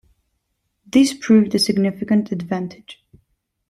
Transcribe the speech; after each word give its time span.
This 0.83 1.13
proved 1.13 1.53
a 1.53 1.59
significant 1.59 2.31
advantage. 2.31 3.05